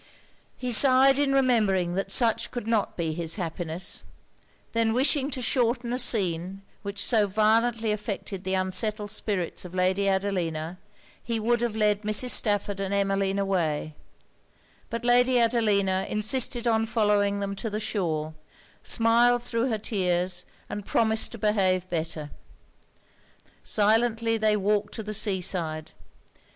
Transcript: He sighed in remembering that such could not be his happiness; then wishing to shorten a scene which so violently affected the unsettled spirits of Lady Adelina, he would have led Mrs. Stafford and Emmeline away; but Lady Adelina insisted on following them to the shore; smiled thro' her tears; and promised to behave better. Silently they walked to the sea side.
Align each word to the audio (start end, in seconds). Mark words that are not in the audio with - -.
He 0.57 0.71
sighed 0.71 1.19
in 1.19 1.31
remembering 1.31 1.93
that 1.93 2.09
such 2.09 2.49
could 2.49 2.65
not 2.67 2.97
be 2.97 3.13
his 3.13 3.35
happiness; 3.35 4.03
then 4.71 4.93
wishing 4.93 5.29
to 5.29 5.43
shorten 5.43 5.93
a 5.93 5.99
scene 5.99 6.63
which 6.81 7.05
so 7.05 7.27
violently 7.27 7.91
affected 7.91 8.43
the 8.43 8.55
unsettled 8.55 9.11
spirits 9.11 9.63
of 9.63 9.75
Lady 9.75 10.09
Adelina, 10.09 10.79
he 11.21 11.39
would 11.39 11.61
have 11.61 11.75
led 11.75 12.01
Mrs. 12.01 12.31
Stafford 12.31 12.79
and 12.79 12.95
Emmeline 12.95 13.37
away; 13.37 13.93
but 14.89 15.05
Lady 15.05 15.39
Adelina 15.39 16.07
insisted 16.09 16.65
on 16.67 16.87
following 16.87 17.39
them 17.39 17.55
to 17.57 17.69
the 17.69 17.79
shore; 17.79 18.33
smiled 18.81 19.43
thro' 19.43 19.67
her 19.69 19.77
tears; 19.77 20.45
and 20.67 20.83
promised 20.83 21.31
to 21.33 21.37
behave 21.37 21.87
better. 21.91 22.31
Silently 23.63 24.35
they 24.35 24.57
walked 24.57 24.95
to 24.95 25.03
the 25.03 25.13
sea 25.13 25.41
side. 25.41 25.91